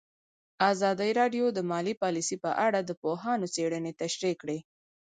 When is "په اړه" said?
2.43-2.79